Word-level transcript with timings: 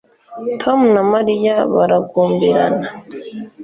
tom 0.61 0.79
na 0.93 1.03
mariya 1.11 1.55
baragumbirana 1.73 2.87